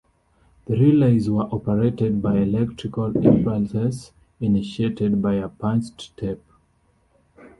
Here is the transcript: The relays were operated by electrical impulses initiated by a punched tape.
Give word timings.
The 0.65 0.73
relays 0.79 1.29
were 1.29 1.45
operated 1.53 2.23
by 2.23 2.37
electrical 2.39 3.15
impulses 3.17 4.13
initiated 4.39 5.21
by 5.21 5.35
a 5.35 5.47
punched 5.47 6.17
tape. 6.17 6.41